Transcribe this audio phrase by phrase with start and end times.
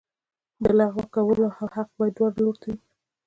[0.63, 2.75] د لغوه کولو حق باید دواړو لورو ته وي.